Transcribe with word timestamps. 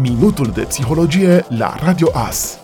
Minutul 0.00 0.50
de 0.54 0.60
psihologie 0.60 1.44
la 1.48 1.74
Radio 1.84 2.08
AS. 2.12 2.58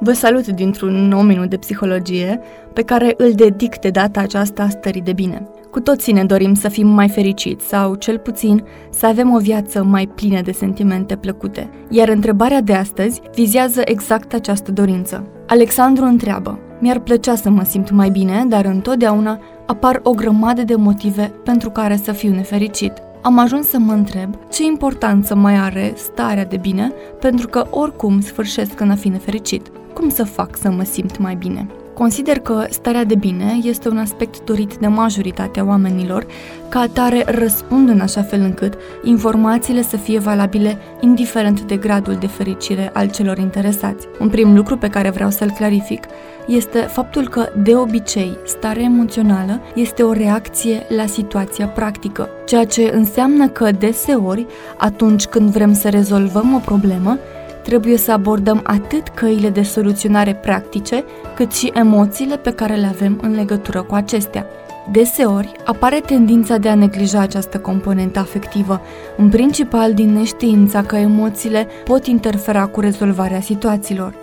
Vă 0.00 0.12
salut 0.12 0.46
dintr-un 0.46 1.08
nou 1.08 1.20
minut 1.22 1.50
de 1.50 1.56
psihologie 1.56 2.40
pe 2.72 2.82
care 2.82 3.14
îl 3.16 3.32
dedic 3.32 3.78
de 3.78 3.90
data 3.90 4.20
aceasta 4.20 4.68
stării 4.68 5.00
de 5.00 5.12
bine. 5.12 5.48
Cu 5.70 5.80
toții 5.80 6.12
ne 6.12 6.24
dorim 6.24 6.54
să 6.54 6.68
fim 6.68 6.86
mai 6.86 7.08
fericiți 7.08 7.66
sau, 7.66 7.94
cel 7.94 8.18
puțin, 8.18 8.64
să 8.90 9.06
avem 9.06 9.34
o 9.34 9.38
viață 9.38 9.82
mai 9.82 10.06
plină 10.06 10.40
de 10.40 10.52
sentimente 10.52 11.16
plăcute. 11.16 11.70
Iar 11.90 12.08
întrebarea 12.08 12.60
de 12.60 12.74
astăzi 12.74 13.20
vizează 13.34 13.82
exact 13.84 14.34
această 14.34 14.72
dorință. 14.72 15.26
Alexandru 15.46 16.04
întreabă, 16.04 16.58
mi-ar 16.80 16.98
plăcea 16.98 17.34
să 17.34 17.50
mă 17.50 17.64
simt 17.64 17.90
mai 17.90 18.10
bine, 18.10 18.44
dar 18.48 18.64
întotdeauna 18.64 19.40
apar 19.66 20.00
o 20.02 20.10
grămadă 20.10 20.62
de 20.62 20.74
motive 20.74 21.32
pentru 21.44 21.70
care 21.70 21.96
să 21.96 22.12
fiu 22.12 22.30
nefericit. 22.30 22.92
Am 23.24 23.38
ajuns 23.38 23.68
să 23.68 23.78
mă 23.78 23.92
întreb 23.92 24.34
ce 24.50 24.64
importanță 24.64 25.34
mai 25.34 25.56
are 25.56 25.92
starea 25.96 26.44
de 26.44 26.56
bine, 26.56 26.92
pentru 27.20 27.48
că 27.48 27.66
oricum 27.70 28.20
sfârșesc 28.20 28.80
în 28.80 28.90
a 28.90 28.94
fi 28.94 29.08
nefericit. 29.08 29.70
Cum 29.94 30.08
să 30.08 30.24
fac 30.24 30.56
să 30.56 30.70
mă 30.70 30.82
simt 30.82 31.18
mai 31.18 31.34
bine? 31.34 31.66
Consider 31.94 32.38
că 32.38 32.66
starea 32.70 33.04
de 33.04 33.14
bine 33.14 33.58
este 33.62 33.88
un 33.88 33.98
aspect 33.98 34.44
dorit 34.44 34.76
de 34.76 34.86
majoritatea 34.86 35.64
oamenilor, 35.64 36.26
ca 36.68 36.80
atare 36.80 37.24
răspund 37.26 37.88
în 37.88 38.00
așa 38.00 38.22
fel 38.22 38.40
încât 38.40 38.74
informațiile 39.02 39.82
să 39.82 39.96
fie 39.96 40.18
valabile 40.18 40.78
indiferent 41.00 41.60
de 41.60 41.76
gradul 41.76 42.14
de 42.14 42.26
fericire 42.26 42.90
al 42.92 43.10
celor 43.10 43.38
interesați. 43.38 44.06
Un 44.20 44.28
prim 44.28 44.54
lucru 44.54 44.76
pe 44.76 44.88
care 44.88 45.10
vreau 45.10 45.30
să-l 45.30 45.50
clarific 45.50 46.04
este 46.46 46.78
faptul 46.78 47.28
că, 47.28 47.48
de 47.62 47.76
obicei, 47.76 48.36
starea 48.46 48.82
emoțională 48.82 49.60
este 49.74 50.02
o 50.02 50.12
reacție 50.12 50.86
la 50.96 51.06
situația 51.06 51.66
practică, 51.66 52.28
ceea 52.46 52.64
ce 52.64 52.90
înseamnă 52.94 53.48
că, 53.48 53.70
deseori, 53.78 54.46
atunci 54.76 55.24
când 55.24 55.50
vrem 55.50 55.74
să 55.74 55.88
rezolvăm 55.88 56.54
o 56.54 56.58
problemă, 56.58 57.18
trebuie 57.64 57.96
să 57.96 58.12
abordăm 58.12 58.60
atât 58.64 59.08
căile 59.08 59.50
de 59.50 59.62
soluționare 59.62 60.34
practice, 60.34 61.04
cât 61.34 61.52
și 61.52 61.70
emoțiile 61.74 62.36
pe 62.36 62.50
care 62.50 62.74
le 62.74 62.86
avem 62.86 63.18
în 63.22 63.34
legătură 63.34 63.82
cu 63.82 63.94
acestea. 63.94 64.46
Deseori 64.92 65.52
apare 65.64 66.00
tendința 66.00 66.56
de 66.56 66.68
a 66.68 66.74
neglija 66.74 67.20
această 67.20 67.58
componentă 67.58 68.18
afectivă, 68.18 68.80
în 69.16 69.28
principal 69.28 69.94
din 69.94 70.12
neștiința 70.12 70.82
că 70.82 70.96
emoțiile 70.96 71.68
pot 71.84 72.06
interfera 72.06 72.66
cu 72.66 72.80
rezolvarea 72.80 73.40
situațiilor. 73.40 74.14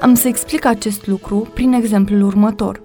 Am 0.00 0.14
să 0.14 0.28
explic 0.28 0.64
acest 0.64 1.06
lucru 1.06 1.48
prin 1.54 1.72
exemplul 1.72 2.22
următor. 2.22 2.80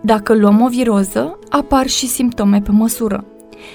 Dacă 0.00 0.34
luăm 0.34 0.60
o 0.60 0.68
viroză, 0.68 1.38
apar 1.48 1.86
și 1.86 2.06
simptome 2.06 2.60
pe 2.60 2.70
măsură. 2.70 3.24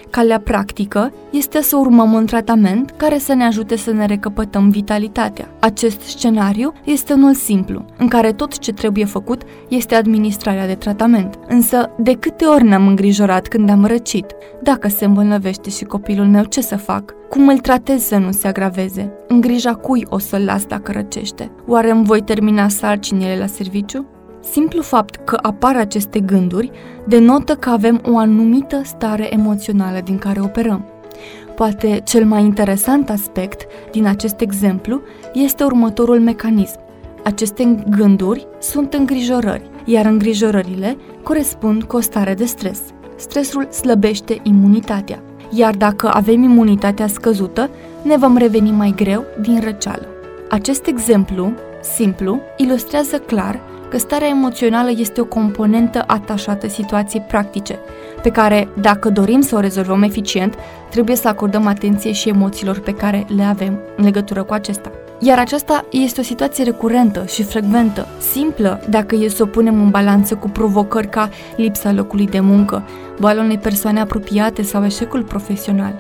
Calea 0.10 0.40
practică 0.40 1.14
este 1.32 1.62
să 1.62 1.78
urmăm 1.78 2.14
un 2.14 2.26
tratament 2.26 2.94
care 2.98 3.18
să 3.18 3.34
ne 3.34 3.44
ajute 3.44 3.76
să 3.76 3.92
ne 3.92 4.06
recăpătăm 4.06 4.70
vitalitatea. 4.70 5.50
Acest 5.60 6.02
scenariu 6.02 6.74
este 6.84 7.14
unul 7.14 7.34
simplu, 7.34 7.86
în 7.98 8.08
care 8.08 8.32
tot 8.32 8.58
ce 8.58 8.72
trebuie 8.72 9.06
făcut 9.06 9.42
este 9.68 9.96
administrarea 9.96 10.68
de 10.68 10.76
tratament. 10.76 11.40
Însă, 11.48 11.90
de 11.98 12.14
câte 12.14 12.46
ori 12.46 12.64
ne-am 12.64 12.88
îngrijorat 12.88 13.48
când 13.48 13.70
am 13.70 13.86
răcit? 13.86 14.26
Dacă 14.64 14.88
se 14.88 15.06
îmbolnăvește 15.06 15.70
și 15.70 15.84
copilul 15.84 16.26
meu, 16.26 16.44
ce 16.44 16.62
să 16.62 16.76
fac? 16.78 17.14
Cum 17.30 17.48
îl 17.48 17.58
tratez 17.58 18.04
să 18.04 18.18
nu 18.18 18.32
se 18.32 18.48
agraveze? 18.48 19.14
În 19.28 19.42
grija 19.42 19.74
cui 19.74 20.06
o 20.10 20.18
să-l 20.18 20.42
las 20.46 20.66
dacă 20.66 20.92
răcește? 20.92 21.52
Oare 21.68 21.92
îmi 21.92 22.06
voi 22.06 22.22
termina 22.22 22.68
sarcinile 22.68 23.38
la 23.38 23.46
serviciu? 23.46 24.06
Simplu 24.42 24.82
fapt 24.82 25.16
că 25.16 25.38
apar 25.42 25.76
aceste 25.76 26.20
gânduri 26.20 26.72
denotă 27.08 27.56
că 27.56 27.70
avem 27.70 28.02
o 28.06 28.18
anumită 28.18 28.82
stare 28.84 29.34
emoțională 29.34 30.00
din 30.04 30.18
care 30.18 30.42
operăm. 30.42 30.86
Poate 31.56 32.02
cel 32.04 32.26
mai 32.26 32.42
interesant 32.42 33.10
aspect 33.10 33.68
din 33.92 34.06
acest 34.06 34.42
exemplu 34.42 35.02
este 35.34 35.64
următorul 35.64 36.20
mecanism. 36.20 36.80
Aceste 37.24 37.84
gânduri 37.90 38.48
sunt 38.60 38.94
îngrijorări, 38.94 39.70
iar 39.86 40.06
îngrijorările 40.06 40.98
corespund 41.24 41.84
cu 41.84 41.96
o 41.96 42.00
stare 42.00 42.34
de 42.34 42.46
stres. 42.46 42.80
Stresul 43.16 43.68
slăbește 43.72 44.40
imunitatea, 44.44 45.24
iar 45.52 45.76
dacă 45.76 46.10
avem 46.14 46.44
imunitatea 46.44 47.08
scăzută, 47.08 47.70
ne 48.04 48.18
vom 48.18 48.38
reveni 48.38 48.72
mai 48.72 48.94
greu 48.96 49.24
din 49.42 49.60
răceală. 49.64 50.08
Acest 50.50 50.86
exemplu, 50.86 51.54
simplu, 51.82 52.40
ilustrează 52.58 53.18
clar 53.18 53.60
că 53.92 53.98
starea 53.98 54.28
emoțională 54.28 54.90
este 54.96 55.22
o 55.22 55.26
componentă 55.26 56.04
atașată 56.08 56.68
situației 56.68 57.24
practice, 57.28 57.80
pe 58.22 58.30
care, 58.30 58.68
dacă 58.82 59.10
dorim 59.10 59.42
să 59.42 59.56
o 59.56 59.60
rezolvăm 59.60 60.02
eficient, 60.02 60.56
trebuie 60.90 61.16
să 61.16 61.28
acordăm 61.28 61.68
atenție 61.68 62.12
și 62.12 62.30
emoțiilor 62.30 62.80
pe 62.80 62.92
care 62.92 63.26
le 63.36 63.44
avem 63.44 63.80
în 63.98 64.04
legătură 64.04 64.44
cu 64.44 64.54
acesta. 64.54 64.92
Iar 65.20 65.40
aceasta 65.40 65.86
este 65.90 66.20
o 66.20 66.24
situație 66.24 66.64
recurentă 66.64 67.26
și 67.26 67.44
frecventă, 67.44 68.08
simplă 68.32 68.84
dacă 68.90 69.16
e 69.16 69.30
să 69.30 69.44
o 69.44 69.46
punem 69.46 69.82
în 69.82 69.90
balanță 69.90 70.36
cu 70.36 70.50
provocări 70.50 71.10
ca 71.10 71.30
lipsa 71.56 71.92
locului 71.92 72.28
de 72.28 72.40
muncă, 72.40 72.84
boala 73.20 73.42
unei 73.42 73.58
persoane 73.58 74.00
apropiate 74.00 74.62
sau 74.62 74.86
eșecul 74.86 75.24
profesional. 75.24 75.94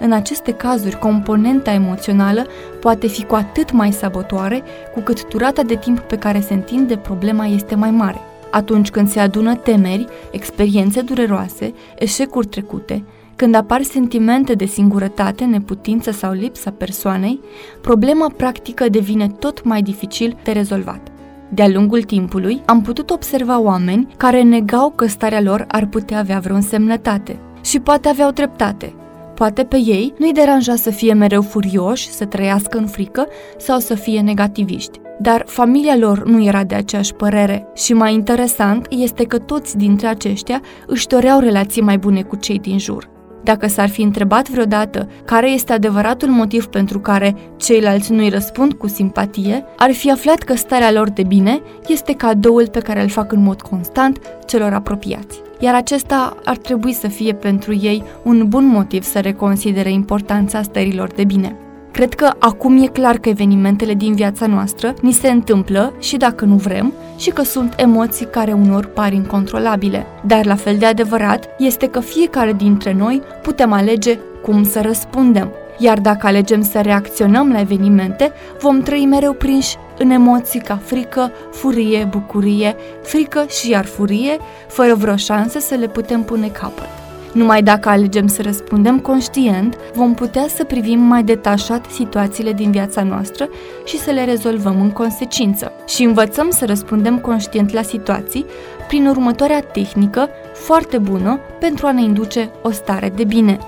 În 0.00 0.12
aceste 0.12 0.52
cazuri, 0.52 0.98
componenta 0.98 1.72
emoțională 1.72 2.46
poate 2.80 3.06
fi 3.06 3.24
cu 3.24 3.34
atât 3.34 3.72
mai 3.72 3.92
sabotoare 3.92 4.62
cu 4.94 5.00
cât 5.00 5.28
durata 5.28 5.62
de 5.62 5.74
timp 5.74 5.98
pe 5.98 6.16
care 6.16 6.40
se 6.40 6.54
întinde 6.54 6.96
problema 6.96 7.46
este 7.46 7.74
mai 7.74 7.90
mare. 7.90 8.18
Atunci 8.50 8.90
când 8.90 9.08
se 9.08 9.20
adună 9.20 9.54
temeri, 9.54 10.06
experiențe 10.30 11.00
dureroase, 11.00 11.74
eșecuri 11.98 12.46
trecute, 12.46 13.04
când 13.36 13.54
apar 13.54 13.82
sentimente 13.82 14.54
de 14.54 14.64
singurătate, 14.64 15.44
neputință 15.44 16.10
sau 16.10 16.32
lipsa 16.32 16.70
persoanei, 16.70 17.40
problema 17.80 18.32
practică 18.36 18.88
devine 18.88 19.28
tot 19.28 19.64
mai 19.64 19.82
dificil 19.82 20.36
de 20.44 20.52
rezolvat. 20.52 21.00
De-a 21.48 21.68
lungul 21.68 22.02
timpului, 22.02 22.62
am 22.66 22.82
putut 22.82 23.10
observa 23.10 23.58
oameni 23.58 24.08
care 24.16 24.42
negau 24.42 24.90
că 24.90 25.06
starea 25.06 25.40
lor 25.40 25.64
ar 25.68 25.86
putea 25.86 26.18
avea 26.18 26.38
vreo 26.38 26.54
însemnătate. 26.54 27.38
Și 27.60 27.80
poate 27.80 28.08
aveau 28.08 28.30
dreptate, 28.30 28.94
Poate 29.36 29.64
pe 29.64 29.76
ei 29.76 30.12
nu-i 30.18 30.32
deranja 30.32 30.74
să 30.74 30.90
fie 30.90 31.12
mereu 31.12 31.42
furioși, 31.42 32.10
să 32.10 32.24
trăiască 32.24 32.78
în 32.78 32.86
frică 32.86 33.26
sau 33.58 33.78
să 33.78 33.94
fie 33.94 34.20
negativiști. 34.20 35.00
Dar 35.18 35.42
familia 35.46 35.96
lor 35.96 36.24
nu 36.24 36.44
era 36.44 36.64
de 36.64 36.74
aceeași 36.74 37.14
părere 37.14 37.68
și 37.74 37.92
mai 37.92 38.14
interesant 38.14 38.86
este 38.90 39.24
că 39.24 39.38
toți 39.38 39.76
dintre 39.76 40.06
aceștia 40.06 40.60
își 40.86 41.06
doreau 41.06 41.38
relații 41.38 41.82
mai 41.82 41.98
bune 41.98 42.22
cu 42.22 42.36
cei 42.36 42.58
din 42.58 42.78
jur. 42.78 43.15
Dacă 43.46 43.66
s-ar 43.66 43.88
fi 43.88 44.02
întrebat 44.02 44.48
vreodată 44.48 45.08
care 45.24 45.50
este 45.50 45.72
adevăratul 45.72 46.28
motiv 46.28 46.66
pentru 46.66 47.00
care 47.00 47.36
ceilalți 47.56 48.12
nu-i 48.12 48.28
răspund 48.28 48.72
cu 48.72 48.88
simpatie, 48.88 49.64
ar 49.76 49.92
fi 49.92 50.10
aflat 50.10 50.38
că 50.38 50.54
starea 50.54 50.92
lor 50.92 51.10
de 51.10 51.22
bine 51.22 51.60
este 51.86 52.12
cadoul 52.12 52.68
pe 52.68 52.80
care 52.80 53.02
îl 53.02 53.08
fac 53.08 53.32
în 53.32 53.42
mod 53.42 53.62
constant 53.62 54.18
celor 54.46 54.72
apropiați. 54.72 55.40
Iar 55.58 55.74
acesta 55.74 56.36
ar 56.44 56.56
trebui 56.56 56.92
să 56.92 57.08
fie 57.08 57.32
pentru 57.32 57.74
ei 57.74 58.02
un 58.22 58.48
bun 58.48 58.66
motiv 58.66 59.02
să 59.02 59.20
reconsidere 59.20 59.90
importanța 59.90 60.62
stărilor 60.62 61.12
de 61.12 61.24
bine. 61.24 61.56
Cred 61.96 62.14
că 62.14 62.30
acum 62.38 62.82
e 62.82 62.86
clar 62.86 63.18
că 63.18 63.28
evenimentele 63.28 63.94
din 63.94 64.14
viața 64.14 64.46
noastră 64.46 64.94
ni 65.00 65.12
se 65.12 65.28
întâmplă 65.28 65.92
și 65.98 66.16
dacă 66.16 66.44
nu 66.44 66.54
vrem, 66.54 66.92
și 67.16 67.30
că 67.30 67.42
sunt 67.42 67.74
emoții 67.76 68.26
care 68.26 68.52
unor 68.52 68.86
par 68.86 69.12
incontrolabile. 69.12 70.06
Dar 70.26 70.46
la 70.46 70.54
fel 70.54 70.76
de 70.76 70.86
adevărat 70.86 71.48
este 71.58 71.88
că 71.88 72.00
fiecare 72.00 72.52
dintre 72.52 72.92
noi 72.92 73.22
putem 73.42 73.72
alege 73.72 74.18
cum 74.42 74.64
să 74.64 74.80
răspundem. 74.80 75.52
Iar 75.78 76.00
dacă 76.00 76.26
alegem 76.26 76.62
să 76.62 76.80
reacționăm 76.80 77.52
la 77.52 77.60
evenimente, 77.60 78.32
vom 78.60 78.80
trăi 78.80 79.06
mereu 79.06 79.32
prinși 79.32 79.76
în 79.98 80.10
emoții 80.10 80.60
ca 80.60 80.80
frică, 80.84 81.32
furie, 81.52 82.08
bucurie, 82.10 82.76
frică 83.02 83.44
și 83.48 83.70
iar 83.70 83.84
furie, 83.84 84.36
fără 84.68 84.94
vreo 84.94 85.16
șansă 85.16 85.58
să 85.58 85.74
le 85.74 85.86
putem 85.86 86.22
pune 86.22 86.48
capăt. 86.48 87.05
Numai 87.36 87.62
dacă 87.62 87.88
alegem 87.88 88.26
să 88.26 88.42
răspundem 88.42 88.98
conștient, 88.98 89.76
vom 89.94 90.14
putea 90.14 90.46
să 90.48 90.64
privim 90.64 90.98
mai 90.98 91.22
detașat 91.22 91.86
situațiile 91.90 92.52
din 92.52 92.70
viața 92.70 93.02
noastră 93.02 93.48
și 93.84 93.98
să 93.98 94.10
le 94.10 94.24
rezolvăm 94.24 94.80
în 94.80 94.90
consecință. 94.90 95.72
Și 95.86 96.02
învățăm 96.02 96.50
să 96.50 96.64
răspundem 96.64 97.18
conștient 97.18 97.72
la 97.72 97.82
situații 97.82 98.44
prin 98.88 99.06
următoarea 99.06 99.60
tehnică 99.60 100.28
foarte 100.52 100.98
bună 100.98 101.40
pentru 101.60 101.86
a 101.86 101.92
ne 101.92 102.02
induce 102.02 102.50
o 102.62 102.70
stare 102.70 103.12
de 103.16 103.24
bine. 103.24 103.58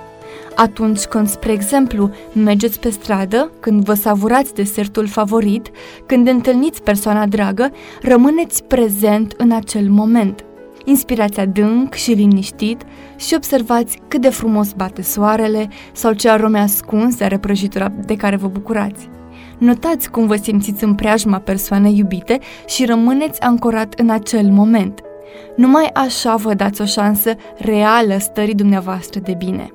Atunci 0.55 1.05
când, 1.05 1.29
spre 1.29 1.53
exemplu, 1.53 2.11
mergeți 2.33 2.81
pe 2.81 2.91
stradă, 2.91 3.51
când 3.61 3.85
vă 3.85 3.95
savurați 3.95 4.55
desertul 4.55 5.07
favorit, 5.07 5.71
când 6.07 6.29
întâlniți 6.29 6.83
persoana 6.83 7.27
dragă, 7.27 7.71
rămâneți 8.03 8.65
prezent 8.65 9.35
în 9.37 9.53
acel 9.53 9.89
moment. 9.89 10.43
Inspirați 10.89 11.41
adânc 11.41 11.95
și 11.95 12.13
liniștit 12.13 12.83
și 13.17 13.35
observați 13.35 13.99
cât 14.09 14.21
de 14.21 14.29
frumos 14.29 14.73
bate 14.73 15.03
soarele 15.03 15.69
sau 15.93 16.13
ce 16.13 16.29
arome 16.29 16.59
ascunse 16.59 17.25
are 17.25 17.39
prăjitura 17.39 17.89
de 18.07 18.17
care 18.17 18.37
vă 18.37 18.49
bucurați. 18.49 19.09
Notați 19.59 20.11
cum 20.11 20.27
vă 20.27 20.37
simțiți 20.37 20.85
în 20.85 20.95
preajma 20.95 21.39
persoanei 21.39 21.97
iubite 21.97 22.39
și 22.67 22.85
rămâneți 22.85 23.41
ancorat 23.41 23.95
în 23.95 24.11
acel 24.11 24.51
moment. 24.51 25.01
Numai 25.57 25.91
așa 25.95 26.35
vă 26.35 26.55
dați 26.55 26.81
o 26.81 26.85
șansă 26.85 27.35
reală 27.57 28.17
stării 28.19 28.55
dumneavoastră 28.55 29.21
de 29.21 29.35
bine. 29.39 29.69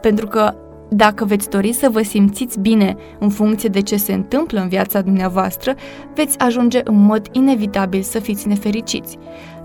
Pentru 0.00 0.26
că 0.26 0.54
Dacă 0.92 1.24
veți 1.24 1.50
dori 1.50 1.72
să 1.72 1.88
vă 1.90 2.02
simțiți 2.02 2.60
bine 2.60 2.96
în 3.18 3.28
funcție 3.28 3.68
de 3.68 3.80
ce 3.80 3.96
se 3.96 4.12
întâmplă 4.12 4.60
în 4.60 4.68
viața 4.68 5.00
dumneavoastră, 5.00 5.74
veți 6.14 6.38
ajunge 6.38 6.80
în 6.84 7.04
mod 7.04 7.28
inevitabil 7.32 8.02
să 8.02 8.18
fiți 8.18 8.48
nefericiți. 8.48 9.18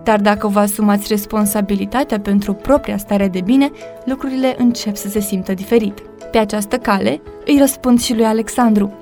Dar 0.05 0.19
dacă 0.19 0.47
vă 0.47 0.59
asumați 0.59 1.07
responsabilitatea 1.09 2.19
pentru 2.19 2.53
propria 2.53 2.97
stare 2.97 3.27
de 3.27 3.41
bine, 3.41 3.71
lucrurile 4.05 4.55
încep 4.57 4.95
să 4.95 5.07
se 5.07 5.19
simtă 5.19 5.53
diferit. 5.53 6.01
Pe 6.31 6.37
această 6.37 6.77
cale 6.77 7.21
îi 7.45 7.57
răspund 7.59 8.01
și 8.01 8.15
lui 8.15 8.25
Alexandru. 8.25 8.93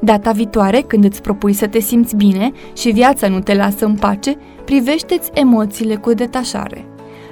Data 0.00 0.30
viitoare, 0.30 0.80
când 0.80 1.04
îți 1.04 1.22
propui 1.22 1.52
să 1.52 1.66
te 1.66 1.80
simți 1.80 2.16
bine 2.16 2.52
și 2.76 2.90
viața 2.90 3.28
nu 3.28 3.40
te 3.40 3.54
lasă 3.54 3.84
în 3.84 3.94
pace, 3.94 4.36
privește-ți 4.64 5.30
emoțiile 5.34 5.94
cu 5.94 6.14
detașare. 6.14 6.84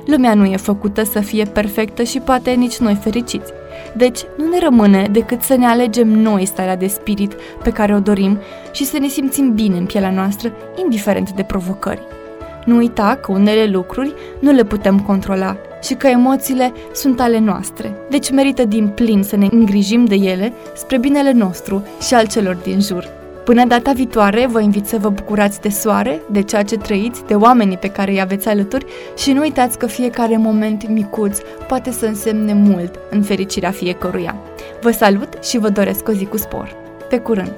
Lumea 0.06 0.34
nu 0.34 0.44
e 0.44 0.56
făcută 0.56 1.04
să 1.04 1.20
fie 1.20 1.44
perfectă 1.44 2.02
și 2.02 2.18
poate 2.18 2.50
nici 2.50 2.78
noi 2.78 2.94
fericiți. 2.94 3.52
Deci 3.96 4.20
nu 4.36 4.48
ne 4.48 4.58
rămâne 4.58 5.08
decât 5.12 5.42
să 5.42 5.56
ne 5.56 5.66
alegem 5.66 6.08
noi 6.08 6.44
starea 6.44 6.76
de 6.76 6.86
spirit 6.86 7.34
pe 7.62 7.70
care 7.70 7.94
o 7.94 8.00
dorim 8.00 8.38
și 8.72 8.84
să 8.84 8.98
ne 8.98 9.06
simțim 9.06 9.54
bine 9.54 9.76
în 9.76 9.86
pielea 9.86 10.10
noastră, 10.10 10.52
indiferent 10.84 11.32
de 11.32 11.42
provocări. 11.42 12.18
Nu 12.64 12.76
uita 12.76 13.18
că 13.22 13.32
unele 13.32 13.66
lucruri 13.66 14.14
nu 14.38 14.50
le 14.50 14.64
putem 14.64 15.00
controla 15.00 15.56
și 15.82 15.94
că 15.94 16.06
emoțiile 16.06 16.72
sunt 16.92 17.20
ale 17.20 17.38
noastre, 17.38 17.92
deci 18.10 18.30
merită 18.30 18.64
din 18.64 18.88
plin 18.88 19.22
să 19.22 19.36
ne 19.36 19.46
îngrijim 19.50 20.04
de 20.04 20.14
ele 20.14 20.52
spre 20.74 20.98
binele 20.98 21.32
nostru 21.32 21.86
și 22.06 22.14
al 22.14 22.26
celor 22.26 22.54
din 22.54 22.80
jur. 22.80 23.18
Până 23.44 23.64
data 23.64 23.92
viitoare, 23.92 24.46
vă 24.46 24.60
invit 24.60 24.86
să 24.86 24.98
vă 24.98 25.08
bucurați 25.08 25.60
de 25.60 25.68
soare, 25.68 26.20
de 26.30 26.42
ceea 26.42 26.62
ce 26.62 26.76
trăiți, 26.76 27.24
de 27.26 27.34
oamenii 27.34 27.76
pe 27.76 27.88
care 27.88 28.10
îi 28.10 28.20
aveți 28.20 28.48
alături 28.48 28.86
și 29.16 29.32
nu 29.32 29.40
uitați 29.40 29.78
că 29.78 29.86
fiecare 29.86 30.36
moment 30.36 30.88
micuț 30.88 31.38
poate 31.68 31.90
să 31.90 32.06
însemne 32.06 32.52
mult 32.52 32.98
în 33.10 33.22
fericirea 33.22 33.70
fiecăruia. 33.70 34.36
Vă 34.80 34.90
salut 34.90 35.42
și 35.42 35.58
vă 35.58 35.68
doresc 35.68 36.08
o 36.08 36.12
zi 36.12 36.24
cu 36.24 36.36
spor. 36.36 36.76
Pe 37.08 37.18
curând! 37.18 37.52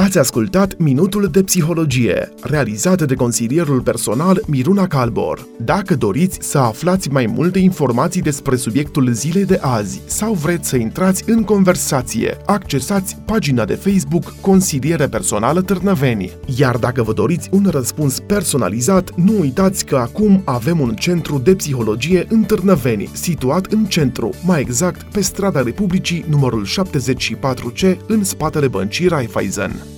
Ați 0.00 0.18
ascultat 0.18 0.78
Minutul 0.78 1.28
de 1.32 1.42
Psihologie, 1.42 2.32
realizat 2.42 3.02
de 3.02 3.14
consilierul 3.14 3.80
personal 3.80 4.42
Miruna 4.46 4.86
Calbor. 4.86 5.46
Dacă 5.58 5.96
doriți 5.96 6.38
să 6.40 6.58
aflați 6.58 7.10
mai 7.10 7.26
multe 7.26 7.58
informații 7.58 8.22
despre 8.22 8.56
subiectul 8.56 9.12
zilei 9.12 9.44
de 9.44 9.58
azi 9.62 10.00
sau 10.06 10.32
vreți 10.32 10.68
să 10.68 10.76
intrați 10.76 11.24
în 11.26 11.44
conversație, 11.44 12.36
accesați 12.46 13.16
pagina 13.24 13.64
de 13.64 13.74
Facebook 13.74 14.34
Consiliere 14.40 15.08
Personală 15.08 15.62
Târnăveni. 15.62 16.32
Iar 16.56 16.76
dacă 16.76 17.02
vă 17.02 17.12
doriți 17.12 17.48
un 17.52 17.68
răspuns 17.70 18.20
personalizat, 18.20 19.14
nu 19.14 19.40
uitați 19.40 19.84
că 19.84 19.96
acum 19.96 20.42
avem 20.44 20.80
un 20.80 20.94
centru 20.94 21.38
de 21.38 21.54
psihologie 21.54 22.26
în 22.28 22.42
Târnăveni, 22.42 23.08
situat 23.12 23.66
în 23.66 23.84
centru, 23.84 24.30
mai 24.44 24.60
exact 24.60 25.02
pe 25.02 25.20
strada 25.20 25.62
Republicii 25.62 26.24
numărul 26.28 26.66
74C, 26.66 27.96
în 28.06 28.24
spatele 28.24 28.68
băncii 28.68 29.08
Raiffeisen. 29.08 29.89